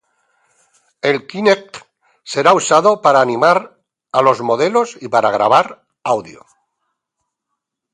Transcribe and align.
El 1.03 1.27
Kinect 1.27 1.77
será 2.23 2.53
usado 2.55 3.03
para 3.03 3.21
animar 3.21 3.77
a 4.11 4.23
los 4.23 4.41
modelos 4.41 4.97
y 4.99 5.09
para 5.09 5.29
grabar 5.29 5.85
audio. 6.03 6.43